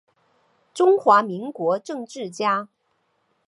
[0.73, 2.67] 中华民国政治家。